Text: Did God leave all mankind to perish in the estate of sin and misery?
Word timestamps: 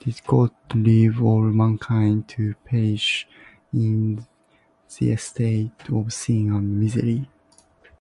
Did 0.00 0.20
God 0.26 0.50
leave 0.74 1.22
all 1.22 1.42
mankind 1.42 2.26
to 2.30 2.54
perish 2.64 3.24
in 3.72 4.26
the 4.98 5.12
estate 5.12 5.88
of 5.92 6.12
sin 6.12 6.52
and 6.52 6.80
misery? 6.80 7.28